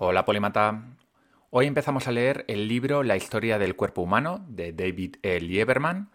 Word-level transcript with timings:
Hola 0.00 0.24
Polimata. 0.24 0.80
Hoy 1.50 1.66
empezamos 1.66 2.06
a 2.06 2.12
leer 2.12 2.44
el 2.46 2.68
libro 2.68 3.02
La 3.02 3.16
historia 3.16 3.58
del 3.58 3.74
cuerpo 3.74 4.02
humano 4.02 4.44
de 4.46 4.72
David 4.72 5.16
E. 5.22 5.40
Lieberman 5.40 6.12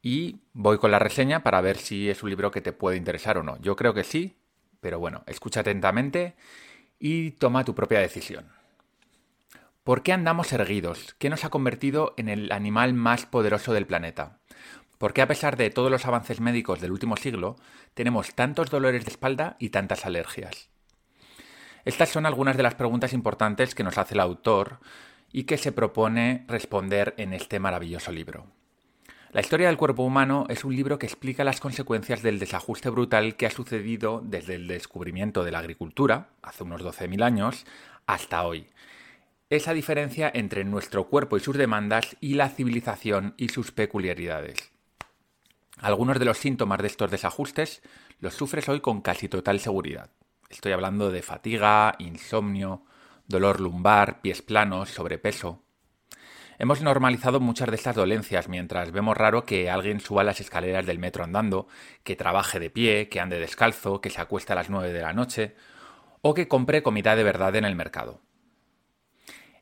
y 0.00 0.36
voy 0.52 0.78
con 0.78 0.92
la 0.92 1.00
reseña 1.00 1.42
para 1.42 1.60
ver 1.60 1.76
si 1.76 2.08
es 2.08 2.22
un 2.22 2.30
libro 2.30 2.52
que 2.52 2.60
te 2.60 2.72
puede 2.72 2.96
interesar 2.96 3.36
o 3.36 3.42
no. 3.42 3.60
Yo 3.60 3.74
creo 3.74 3.94
que 3.94 4.04
sí, 4.04 4.36
pero 4.80 5.00
bueno, 5.00 5.24
escucha 5.26 5.62
atentamente 5.62 6.36
y 7.00 7.32
toma 7.32 7.64
tu 7.64 7.74
propia 7.74 7.98
decisión. 7.98 8.46
¿Por 9.82 10.04
qué 10.04 10.12
andamos 10.12 10.52
erguidos? 10.52 11.16
¿Qué 11.18 11.28
nos 11.28 11.44
ha 11.44 11.50
convertido 11.50 12.14
en 12.16 12.28
el 12.28 12.52
animal 12.52 12.94
más 12.94 13.26
poderoso 13.26 13.72
del 13.72 13.88
planeta? 13.88 14.38
¿Por 14.98 15.14
qué 15.14 15.22
a 15.22 15.26
pesar 15.26 15.56
de 15.56 15.70
todos 15.70 15.90
los 15.90 16.06
avances 16.06 16.40
médicos 16.40 16.80
del 16.80 16.92
último 16.92 17.16
siglo 17.16 17.56
tenemos 17.94 18.36
tantos 18.36 18.70
dolores 18.70 19.04
de 19.04 19.10
espalda 19.10 19.56
y 19.58 19.70
tantas 19.70 20.06
alergias? 20.06 20.70
Estas 21.86 22.08
son 22.08 22.26
algunas 22.26 22.56
de 22.56 22.64
las 22.64 22.74
preguntas 22.74 23.12
importantes 23.12 23.76
que 23.76 23.84
nos 23.84 23.96
hace 23.96 24.14
el 24.14 24.20
autor 24.20 24.80
y 25.32 25.44
que 25.44 25.56
se 25.56 25.70
propone 25.70 26.44
responder 26.48 27.14
en 27.16 27.32
este 27.32 27.60
maravilloso 27.60 28.10
libro. 28.10 28.46
La 29.30 29.40
historia 29.40 29.68
del 29.68 29.76
cuerpo 29.76 30.02
humano 30.02 30.46
es 30.48 30.64
un 30.64 30.74
libro 30.74 30.98
que 30.98 31.06
explica 31.06 31.44
las 31.44 31.60
consecuencias 31.60 32.22
del 32.22 32.40
desajuste 32.40 32.90
brutal 32.90 33.36
que 33.36 33.46
ha 33.46 33.52
sucedido 33.52 34.20
desde 34.24 34.56
el 34.56 34.66
descubrimiento 34.66 35.44
de 35.44 35.52
la 35.52 35.60
agricultura, 35.60 36.30
hace 36.42 36.64
unos 36.64 36.82
12.000 36.82 37.22
años, 37.22 37.66
hasta 38.06 38.44
hoy. 38.44 38.66
Esa 39.48 39.72
diferencia 39.72 40.28
entre 40.34 40.64
nuestro 40.64 41.04
cuerpo 41.04 41.36
y 41.36 41.40
sus 41.40 41.56
demandas 41.56 42.16
y 42.20 42.34
la 42.34 42.48
civilización 42.48 43.34
y 43.36 43.50
sus 43.50 43.70
peculiaridades. 43.70 44.72
Algunos 45.78 46.18
de 46.18 46.24
los 46.24 46.38
síntomas 46.38 46.80
de 46.80 46.88
estos 46.88 47.12
desajustes 47.12 47.80
los 48.18 48.34
sufres 48.34 48.68
hoy 48.68 48.80
con 48.80 49.02
casi 49.02 49.28
total 49.28 49.60
seguridad. 49.60 50.10
Estoy 50.48 50.72
hablando 50.72 51.10
de 51.10 51.22
fatiga, 51.22 51.94
insomnio, 51.98 52.84
dolor 53.26 53.60
lumbar, 53.60 54.20
pies 54.20 54.42
planos, 54.42 54.90
sobrepeso. 54.90 55.62
Hemos 56.58 56.80
normalizado 56.80 57.40
muchas 57.40 57.68
de 57.68 57.76
estas 57.76 57.96
dolencias 57.96 58.48
mientras 58.48 58.90
vemos 58.90 59.16
raro 59.16 59.44
que 59.44 59.68
alguien 59.68 60.00
suba 60.00 60.24
las 60.24 60.40
escaleras 60.40 60.86
del 60.86 60.98
metro 60.98 61.24
andando, 61.24 61.68
que 62.02 62.16
trabaje 62.16 62.58
de 62.58 62.70
pie, 62.70 63.08
que 63.08 63.20
ande 63.20 63.38
descalzo, 63.38 64.00
que 64.00 64.10
se 64.10 64.20
acueste 64.20 64.52
a 64.52 64.56
las 64.56 64.70
nueve 64.70 64.92
de 64.92 65.02
la 65.02 65.12
noche 65.12 65.54
o 66.22 66.32
que 66.32 66.48
compre 66.48 66.82
comida 66.82 67.14
de 67.14 67.24
verdad 67.24 67.54
en 67.56 67.64
el 67.64 67.76
mercado. 67.76 68.22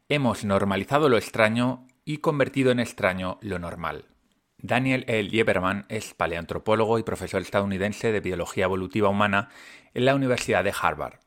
Hemos 0.08 0.44
normalizado 0.44 1.08
lo 1.08 1.16
extraño 1.16 1.86
y 2.04 2.18
convertido 2.18 2.70
en 2.70 2.78
extraño 2.78 3.38
lo 3.40 3.58
normal. 3.58 4.13
Daniel 4.58 5.04
L. 5.08 5.28
Lieberman 5.28 5.84
es 5.88 6.14
paleantropólogo 6.14 6.98
y 6.98 7.02
profesor 7.02 7.42
estadounidense 7.42 8.12
de 8.12 8.20
biología 8.20 8.64
evolutiva 8.64 9.08
humana 9.08 9.50
en 9.92 10.06
la 10.06 10.14
Universidad 10.14 10.64
de 10.64 10.72
Harvard, 10.80 11.20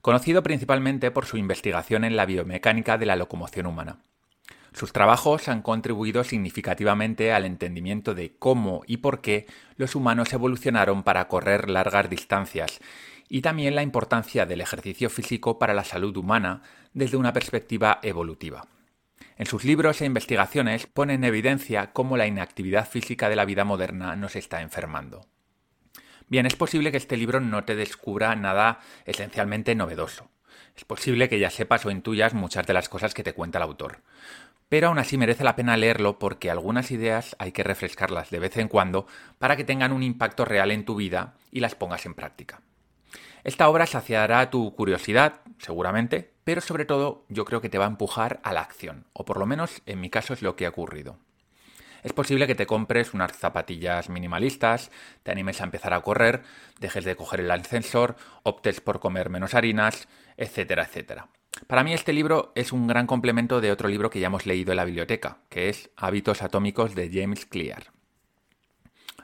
conocido 0.00 0.42
principalmente 0.42 1.10
por 1.10 1.26
su 1.26 1.36
investigación 1.36 2.04
en 2.04 2.16
la 2.16 2.24
biomecánica 2.24 2.96
de 2.96 3.06
la 3.06 3.16
locomoción 3.16 3.66
humana. 3.66 3.98
Sus 4.72 4.92
trabajos 4.92 5.48
han 5.48 5.62
contribuido 5.62 6.24
significativamente 6.24 7.32
al 7.32 7.44
entendimiento 7.44 8.14
de 8.14 8.36
cómo 8.38 8.82
y 8.86 8.98
por 8.98 9.20
qué 9.20 9.46
los 9.76 9.94
humanos 9.94 10.32
evolucionaron 10.32 11.02
para 11.02 11.26
correr 11.28 11.68
largas 11.68 12.08
distancias 12.08 12.78
y 13.28 13.42
también 13.42 13.74
la 13.74 13.82
importancia 13.82 14.46
del 14.46 14.60
ejercicio 14.60 15.10
físico 15.10 15.58
para 15.58 15.74
la 15.74 15.84
salud 15.84 16.16
humana 16.16 16.62
desde 16.94 17.16
una 17.16 17.32
perspectiva 17.32 17.98
evolutiva. 18.02 18.66
En 19.38 19.46
sus 19.46 19.62
libros 19.62 20.00
e 20.00 20.04
investigaciones 20.04 20.88
pone 20.88 21.14
en 21.14 21.22
evidencia 21.22 21.92
cómo 21.92 22.16
la 22.16 22.26
inactividad 22.26 22.88
física 22.88 23.28
de 23.28 23.36
la 23.36 23.44
vida 23.44 23.64
moderna 23.64 24.16
nos 24.16 24.34
está 24.34 24.62
enfermando. 24.62 25.26
Bien, 26.26 26.44
es 26.44 26.56
posible 26.56 26.90
que 26.90 26.96
este 26.96 27.16
libro 27.16 27.40
no 27.40 27.62
te 27.62 27.76
descubra 27.76 28.34
nada 28.34 28.80
esencialmente 29.06 29.76
novedoso. 29.76 30.28
Es 30.76 30.84
posible 30.84 31.28
que 31.28 31.38
ya 31.38 31.50
sepas 31.50 31.86
o 31.86 31.92
intuyas 31.92 32.34
muchas 32.34 32.66
de 32.66 32.72
las 32.72 32.88
cosas 32.88 33.14
que 33.14 33.22
te 33.22 33.32
cuenta 33.32 33.58
el 33.58 33.62
autor. 33.62 34.02
Pero 34.68 34.88
aún 34.88 34.98
así 34.98 35.16
merece 35.16 35.44
la 35.44 35.54
pena 35.54 35.76
leerlo 35.76 36.18
porque 36.18 36.50
algunas 36.50 36.90
ideas 36.90 37.36
hay 37.38 37.52
que 37.52 37.62
refrescarlas 37.62 38.30
de 38.30 38.40
vez 38.40 38.56
en 38.56 38.66
cuando 38.66 39.06
para 39.38 39.54
que 39.54 39.64
tengan 39.64 39.92
un 39.92 40.02
impacto 40.02 40.46
real 40.46 40.72
en 40.72 40.84
tu 40.84 40.96
vida 40.96 41.34
y 41.52 41.60
las 41.60 41.76
pongas 41.76 42.06
en 42.06 42.14
práctica. 42.14 42.60
Esta 43.44 43.68
obra 43.68 43.86
saciará 43.86 44.50
tu 44.50 44.74
curiosidad, 44.74 45.42
seguramente, 45.58 46.32
pero 46.48 46.62
sobre 46.62 46.86
todo 46.86 47.26
yo 47.28 47.44
creo 47.44 47.60
que 47.60 47.68
te 47.68 47.76
va 47.76 47.84
a 47.84 47.88
empujar 47.88 48.40
a 48.42 48.54
la 48.54 48.62
acción, 48.62 49.04
o 49.12 49.26
por 49.26 49.38
lo 49.38 49.44
menos 49.44 49.82
en 49.84 50.00
mi 50.00 50.08
caso 50.08 50.32
es 50.32 50.40
lo 50.40 50.56
que 50.56 50.64
ha 50.64 50.70
ocurrido. 50.70 51.18
Es 52.02 52.14
posible 52.14 52.46
que 52.46 52.54
te 52.54 52.66
compres 52.66 53.12
unas 53.12 53.36
zapatillas 53.36 54.08
minimalistas, 54.08 54.90
te 55.22 55.30
animes 55.30 55.60
a 55.60 55.64
empezar 55.64 55.92
a 55.92 56.00
correr, 56.00 56.44
dejes 56.80 57.04
de 57.04 57.16
coger 57.16 57.40
el 57.40 57.50
ascensor, 57.50 58.16
optes 58.44 58.80
por 58.80 58.98
comer 58.98 59.28
menos 59.28 59.52
harinas, 59.52 60.08
etcétera, 60.38 60.84
etcétera. 60.84 61.28
Para 61.66 61.84
mí 61.84 61.92
este 61.92 62.14
libro 62.14 62.50
es 62.54 62.72
un 62.72 62.86
gran 62.86 63.06
complemento 63.06 63.60
de 63.60 63.70
otro 63.70 63.86
libro 63.86 64.08
que 64.08 64.20
ya 64.20 64.28
hemos 64.28 64.46
leído 64.46 64.72
en 64.72 64.78
la 64.78 64.86
biblioteca, 64.86 65.40
que 65.50 65.68
es 65.68 65.90
Hábitos 65.98 66.40
Atómicos 66.40 66.94
de 66.94 67.10
James 67.12 67.44
Clear. 67.44 67.97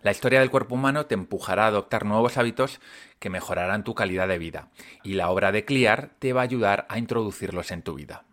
La 0.04 0.10
historia 0.10 0.40
del 0.40 0.50
cuerpo 0.50 0.74
humano 0.74 1.06
te 1.06 1.14
empujará 1.14 1.64
a 1.64 1.68
adoptar 1.68 2.04
nuevos 2.04 2.36
hábitos 2.36 2.78
que 3.18 3.30
mejorarán 3.30 3.84
tu 3.84 3.94
calidad 3.94 4.28
de 4.28 4.36
vida, 4.36 4.68
y 5.02 5.14
la 5.14 5.30
obra 5.30 5.50
de 5.50 5.64
Clear 5.64 6.10
te 6.18 6.34
va 6.34 6.42
a 6.42 6.44
ayudar 6.44 6.84
a 6.90 6.98
introducirlos 6.98 7.70
en 7.70 7.80
tu 7.80 7.94
vida. 7.94 8.24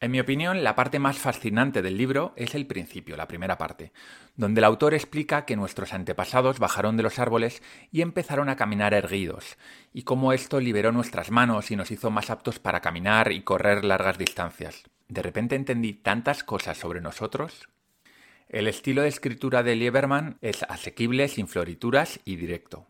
En 0.00 0.10
mi 0.10 0.18
opinión, 0.18 0.64
la 0.64 0.74
parte 0.74 0.98
más 0.98 1.18
fascinante 1.18 1.82
del 1.82 1.96
libro 1.96 2.32
es 2.34 2.56
el 2.56 2.66
principio, 2.66 3.16
la 3.16 3.28
primera 3.28 3.58
parte, 3.58 3.92
donde 4.34 4.58
el 4.58 4.64
autor 4.64 4.92
explica 4.92 5.44
que 5.44 5.54
nuestros 5.54 5.92
antepasados 5.94 6.58
bajaron 6.58 6.96
de 6.96 7.04
los 7.04 7.20
árboles 7.20 7.62
y 7.92 8.02
empezaron 8.02 8.48
a 8.48 8.56
caminar 8.56 8.92
erguidos, 8.92 9.56
y 9.92 10.02
cómo 10.02 10.32
esto 10.32 10.58
liberó 10.58 10.90
nuestras 10.90 11.30
manos 11.30 11.70
y 11.70 11.76
nos 11.76 11.92
hizo 11.92 12.10
más 12.10 12.30
aptos 12.30 12.58
para 12.58 12.80
caminar 12.80 13.30
y 13.30 13.42
correr 13.42 13.84
largas 13.84 14.18
distancias. 14.18 14.82
De 15.06 15.22
repente 15.22 15.54
entendí 15.54 15.92
tantas 15.92 16.42
cosas 16.42 16.76
sobre 16.76 17.00
nosotros 17.00 17.68
el 18.50 18.66
estilo 18.66 19.02
de 19.02 19.08
escritura 19.08 19.62
de 19.62 19.76
Lieberman 19.76 20.38
es 20.40 20.64
asequible, 20.64 21.28
sin 21.28 21.46
florituras 21.46 22.18
y 22.24 22.34
directo. 22.34 22.88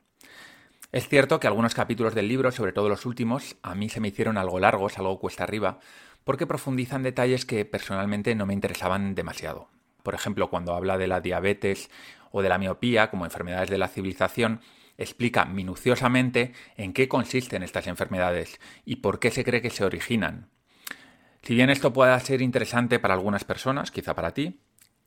Es 0.91 1.07
cierto 1.07 1.39
que 1.39 1.47
algunos 1.47 1.75
capítulos 1.75 2.15
del 2.15 2.29
libro, 2.29 2.51
sobre 2.51 2.73
todo 2.73 2.89
los 2.89 3.05
últimos, 3.05 3.57
a 3.63 3.75
mí 3.75 3.91
se 3.91 4.01
me 4.01 4.09
hicieron 4.09 4.39
algo 4.39 4.59
largos, 4.59 4.97
algo 4.99 5.21
cuesta 5.21 5.45
arriba, 5.45 5.79
porque 6.25 6.47
profundizan 6.47 7.03
detalles 7.03 7.45
que 7.45 7.67
personalmente 7.67 8.35
no 8.35 8.47
me 8.47 8.55
interesaban 8.55 9.15
demasiado. 9.15 9.69
Por 10.03 10.15
ejemplo, 10.15 10.49
cuando 10.49 10.75
habla 10.75 10.97
de 10.97 11.09
la 11.09 11.21
diabetes 11.21 11.91
o 12.33 12.41
de 12.41 12.49
la 12.49 12.59
miopía 12.59 13.11
como 13.11 13.27
enfermedades 13.27 13.69
de 13.69 13.79
la 13.79 13.89
civilización, 13.89 14.63
explica 14.97 15.45
minuciosamente 15.45 16.55
en 16.77 16.95
qué 16.95 17.07
consisten 17.07 17.63
estas 17.63 17.87
enfermedades 17.87 18.59
y 18.87 18.97
por 18.97 19.19
qué 19.19 19.31
se 19.31 19.45
cree 19.45 19.61
que 19.61 19.71
se 19.71 19.85
originan. 19.85 20.49
Si 21.43 21.55
bien 21.55 21.69
esto 21.69 21.93
pueda 21.93 22.19
ser 22.21 22.41
interesante 22.41 22.99
para 22.99 23.13
algunas 23.13 23.45
personas, 23.45 23.91
quizá 23.91 24.15
para 24.15 24.33
ti, 24.33 24.61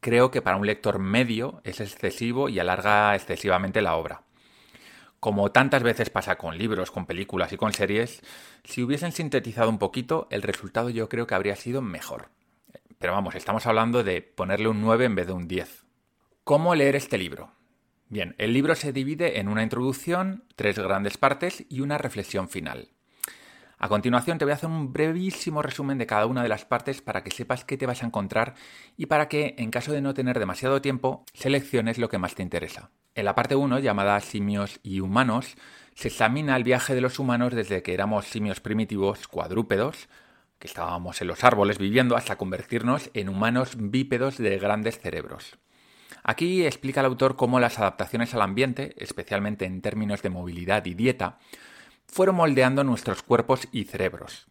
creo 0.04 0.30
que 0.30 0.44
para 0.44 0.58
un 0.58 0.68
lector 0.68 1.00
medio 1.00 1.62
es 1.64 1.82
excesivo 1.82 2.50
y 2.50 2.60
alarga 2.60 3.16
excesivamente 3.16 3.82
la 3.82 3.96
obra. 3.96 4.22
Como 5.20 5.52
tantas 5.52 5.82
veces 5.82 6.12
pasa 6.12 6.36
con 6.36 6.58
libros, 6.58 6.92
con 6.92 7.08
películas 7.08 7.52
y 7.54 7.58
con 7.58 7.74
series, 7.74 8.22
si 8.66 8.84
hubiesen 8.84 9.14
sintetizado 9.14 9.70
un 9.70 9.80
poquito, 9.80 10.28
el 10.30 10.44
resultado 10.44 10.90
yo 10.90 11.10
creo 11.10 11.26
que 11.26 11.34
habría 11.34 11.56
sido 11.56 11.82
mejor. 11.82 12.30
Pero 13.00 13.14
vamos, 13.14 13.34
estamos 13.34 13.66
hablando 13.66 14.04
de 14.04 14.22
ponerle 14.22 14.68
un 14.68 14.82
9 14.82 15.06
en 15.06 15.16
vez 15.16 15.28
de 15.28 15.34
un 15.34 15.48
10. 15.48 15.86
¿Cómo 16.44 16.76
leer 16.76 16.96
este 16.96 17.18
libro? 17.18 17.52
Bien, 18.10 18.36
el 18.38 18.54
libro 18.54 18.76
se 18.76 18.94
divide 18.94 19.40
en 19.40 19.48
una 19.48 19.64
introducción, 19.64 20.44
tres 20.56 20.78
grandes 20.78 21.18
partes 21.18 21.66
y 21.70 21.80
una 21.80 21.98
reflexión 21.98 22.50
final. 22.50 22.93
A 23.78 23.90
continuación 23.90 24.38
te 24.38 24.46
voy 24.46 24.52
a 24.52 24.56
hacer 24.56 24.70
un 24.70 24.94
brevísimo 24.94 25.62
resumen 25.62 25.98
de 25.98 26.06
cada 26.06 26.26
una 26.26 26.44
de 26.44 26.50
las 26.50 26.66
partes 26.66 27.02
para 27.02 27.24
que 27.24 27.32
sepas 27.32 27.66
qué 27.66 27.78
te 27.78 27.86
vas 27.86 28.04
a 28.04 28.06
encontrar 28.06 28.54
y 28.98 29.08
para 29.08 29.28
que, 29.28 29.56
en 29.58 29.72
caso 29.72 29.92
de 29.92 30.02
no 30.02 30.14
tener 30.14 30.40
demasiado 30.40 30.82
tiempo, 30.82 31.26
selecciones 31.34 31.98
lo 31.98 32.10
que 32.10 32.18
más 32.18 32.36
te 32.36 32.44
interesa. 32.44 32.92
En 33.16 33.26
la 33.26 33.36
parte 33.36 33.56
1, 33.56 33.80
llamada 33.80 34.20
Simios 34.22 34.80
y 34.84 35.00
Humanos, 35.00 35.56
se 35.96 36.08
examina 36.08 36.56
el 36.56 36.64
viaje 36.64 36.96
de 36.96 37.02
los 37.02 37.20
humanos 37.20 37.54
desde 37.54 37.84
que 37.84 37.94
éramos 37.94 38.26
simios 38.26 38.60
primitivos 38.60 39.28
cuadrúpedos, 39.28 40.10
que 40.58 40.68
estábamos 40.68 41.22
en 41.22 41.28
los 41.28 41.44
árboles 41.44 41.78
viviendo, 41.78 42.16
hasta 42.16 42.38
convertirnos 42.38 43.12
en 43.14 43.30
humanos 43.30 43.76
bípedos 43.78 44.38
de 44.38 44.58
grandes 44.58 45.00
cerebros. 45.00 45.58
Aquí 46.24 46.66
explica 46.66 47.02
el 47.02 47.08
autor 47.08 47.36
cómo 47.36 47.60
las 47.60 47.80
adaptaciones 47.80 48.34
al 48.34 48.42
ambiente, 48.42 48.96
especialmente 48.98 49.66
en 49.66 49.82
términos 49.82 50.22
de 50.22 50.30
movilidad 50.30 50.86
y 50.86 50.94
dieta, 50.94 51.38
fueron 52.14 52.36
moldeando 52.36 52.84
nuestros 52.84 53.24
cuerpos 53.24 53.68
y 53.72 53.86
cerebros. 53.86 54.46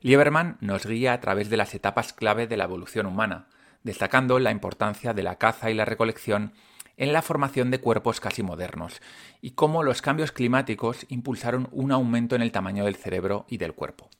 Lieberman 0.00 0.58
nos 0.60 0.84
guía 0.84 1.12
a 1.12 1.20
través 1.20 1.48
de 1.48 1.56
las 1.56 1.72
etapas 1.72 2.12
clave 2.12 2.48
de 2.48 2.56
la 2.56 2.64
evolución 2.64 3.06
humana, 3.06 3.46
destacando 3.84 4.40
la 4.40 4.50
importancia 4.50 5.14
de 5.14 5.22
la 5.22 5.36
caza 5.36 5.70
y 5.70 5.74
la 5.74 5.84
recolección 5.84 6.54
en 6.96 7.12
la 7.12 7.22
formación 7.22 7.70
de 7.70 7.78
cuerpos 7.78 8.18
casi 8.18 8.42
modernos, 8.42 9.00
y 9.40 9.52
cómo 9.52 9.84
los 9.84 10.02
cambios 10.02 10.32
climáticos 10.32 11.06
impulsaron 11.08 11.68
un 11.70 11.92
aumento 11.92 12.34
en 12.34 12.42
el 12.42 12.50
tamaño 12.50 12.84
del 12.84 12.96
cerebro 12.96 13.46
y 13.48 13.58
del 13.58 13.74
cuerpo. 13.74 14.10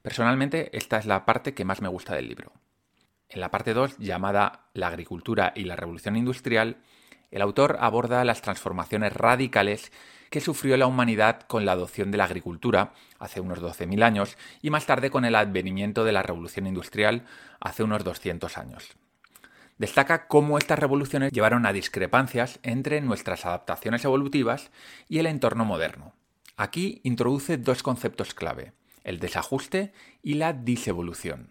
Personalmente, 0.00 0.76
esta 0.76 0.98
es 0.98 1.06
la 1.06 1.24
parte 1.24 1.54
que 1.54 1.64
más 1.64 1.82
me 1.82 1.88
gusta 1.88 2.14
del 2.14 2.28
libro. 2.28 2.52
En 3.28 3.40
la 3.40 3.50
parte 3.50 3.74
2, 3.74 3.98
llamada 3.98 4.68
La 4.74 4.86
agricultura 4.86 5.52
y 5.56 5.64
la 5.64 5.74
revolución 5.74 6.14
industrial, 6.14 6.76
el 7.34 7.42
autor 7.42 7.78
aborda 7.80 8.24
las 8.24 8.42
transformaciones 8.42 9.12
radicales 9.12 9.90
que 10.30 10.40
sufrió 10.40 10.76
la 10.76 10.86
humanidad 10.86 11.40
con 11.48 11.64
la 11.66 11.72
adopción 11.72 12.12
de 12.12 12.18
la 12.18 12.24
agricultura 12.24 12.92
hace 13.18 13.40
unos 13.40 13.60
12.000 13.60 14.04
años 14.04 14.38
y 14.62 14.70
más 14.70 14.86
tarde 14.86 15.10
con 15.10 15.24
el 15.24 15.34
advenimiento 15.34 16.04
de 16.04 16.12
la 16.12 16.22
revolución 16.22 16.68
industrial 16.68 17.24
hace 17.58 17.82
unos 17.82 18.04
200 18.04 18.56
años. 18.56 18.92
Destaca 19.78 20.28
cómo 20.28 20.58
estas 20.58 20.78
revoluciones 20.78 21.32
llevaron 21.32 21.66
a 21.66 21.72
discrepancias 21.72 22.60
entre 22.62 23.00
nuestras 23.00 23.44
adaptaciones 23.44 24.04
evolutivas 24.04 24.70
y 25.08 25.18
el 25.18 25.26
entorno 25.26 25.64
moderno. 25.64 26.14
Aquí 26.56 27.00
introduce 27.02 27.56
dos 27.56 27.82
conceptos 27.82 28.32
clave, 28.32 28.74
el 29.02 29.18
desajuste 29.18 29.92
y 30.22 30.34
la 30.34 30.52
disevolución. 30.52 31.50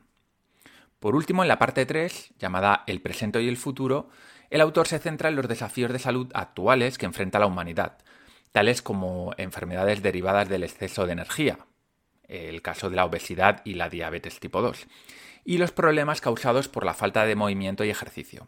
Por 1.02 1.18
último, 1.18 1.42
en 1.42 1.50
la 1.50 1.60
parte 1.60 1.86
3, 1.86 2.36
llamada 2.40 2.86
El 2.88 3.02
presente 3.02 3.44
y 3.44 3.50
el 3.50 3.58
futuro, 3.58 4.08
el 4.54 4.62
autor 4.62 4.88
se 4.88 5.00
centra 5.00 5.30
en 5.30 5.36
los 5.36 5.48
desafíos 5.48 5.92
de 5.92 5.98
salud 5.98 6.30
actuales 6.36 7.00
que 7.00 7.08
enfrenta 7.08 7.40
la 7.40 7.48
humanidad, 7.48 7.98
tales 8.52 8.84
como 8.84 9.34
enfermedades 9.38 10.04
derivadas 10.04 10.48
del 10.48 10.62
exceso 10.62 11.08
de 11.08 11.14
energía, 11.14 11.58
el 12.28 12.62
caso 12.62 12.92
de 12.92 12.96
la 12.96 13.06
obesidad 13.06 13.64
y 13.66 13.74
la 13.74 13.90
diabetes 13.90 14.40
tipo 14.40 14.62
2, 14.62 14.86
y 15.44 15.58
los 15.58 15.72
problemas 15.72 16.22
causados 16.22 16.68
por 16.68 16.86
la 16.86 16.94
falta 16.94 17.26
de 17.26 17.36
movimiento 17.36 17.84
y 17.84 17.90
ejercicio. 17.90 18.48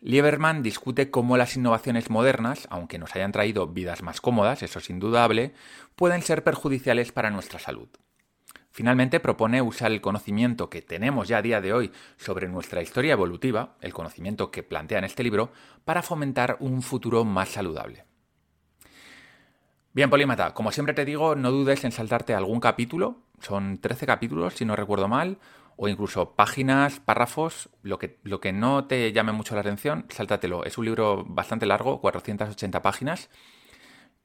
Lieberman 0.00 0.62
discute 0.62 1.10
cómo 1.10 1.38
las 1.38 1.56
innovaciones 1.56 2.10
modernas, 2.10 2.68
aunque 2.68 2.98
nos 2.98 3.16
hayan 3.16 3.32
traído 3.32 3.66
vidas 3.68 4.02
más 4.02 4.20
cómodas, 4.20 4.62
eso 4.62 4.80
es 4.80 4.90
indudable, 4.90 5.54
pueden 5.94 6.20
ser 6.20 6.44
perjudiciales 6.44 7.10
para 7.12 7.30
nuestra 7.30 7.58
salud. 7.58 7.88
Finalmente 8.76 9.20
propone 9.20 9.62
usar 9.62 9.90
el 9.90 10.02
conocimiento 10.02 10.68
que 10.68 10.82
tenemos 10.82 11.28
ya 11.28 11.38
a 11.38 11.42
día 11.42 11.62
de 11.62 11.72
hoy 11.72 11.92
sobre 12.18 12.46
nuestra 12.46 12.82
historia 12.82 13.14
evolutiva, 13.14 13.74
el 13.80 13.94
conocimiento 13.94 14.50
que 14.50 14.62
plantea 14.62 14.98
en 14.98 15.04
este 15.04 15.24
libro, 15.24 15.50
para 15.86 16.02
fomentar 16.02 16.58
un 16.60 16.82
futuro 16.82 17.24
más 17.24 17.48
saludable. 17.48 18.04
Bien, 19.94 20.10
Polímata, 20.10 20.52
como 20.52 20.72
siempre 20.72 20.92
te 20.92 21.06
digo, 21.06 21.34
no 21.36 21.52
dudes 21.52 21.84
en 21.84 21.90
saltarte 21.90 22.34
algún 22.34 22.60
capítulo, 22.60 23.22
son 23.40 23.78
13 23.78 24.04
capítulos 24.04 24.52
si 24.52 24.66
no 24.66 24.76
recuerdo 24.76 25.08
mal, 25.08 25.38
o 25.76 25.88
incluso 25.88 26.34
páginas, 26.34 27.00
párrafos, 27.00 27.70
lo 27.82 27.98
que, 27.98 28.18
lo 28.24 28.40
que 28.40 28.52
no 28.52 28.84
te 28.84 29.10
llame 29.10 29.32
mucho 29.32 29.54
la 29.54 29.62
atención, 29.62 30.04
sáltatelo. 30.10 30.66
Es 30.66 30.76
un 30.76 30.84
libro 30.84 31.24
bastante 31.26 31.64
largo, 31.64 32.02
480 32.02 32.82
páginas, 32.82 33.30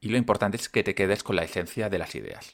y 0.02 0.10
lo 0.10 0.18
importante 0.18 0.58
es 0.58 0.68
que 0.68 0.84
te 0.84 0.94
quedes 0.94 1.24
con 1.24 1.38
la 1.38 1.46
esencia 1.46 1.88
de 1.88 2.00
las 2.00 2.16
ideas. 2.16 2.52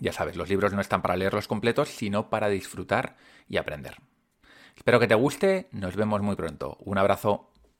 Ya 0.00 0.12
sabes, 0.12 0.36
los 0.36 0.48
libros 0.48 0.72
no 0.72 0.80
están 0.80 1.02
para 1.02 1.16
leerlos 1.16 1.46
completos, 1.46 1.90
sino 1.90 2.30
para 2.30 2.48
disfrutar 2.48 3.16
y 3.48 3.58
aprender. 3.58 3.96
Espero 4.76 4.98
que 4.98 5.06
te 5.06 5.14
guste, 5.14 5.68
nos 5.72 5.94
vemos 5.94 6.22
muy 6.22 6.36
pronto. 6.36 6.78
Un 6.80 6.96
abrazo. 6.96 7.50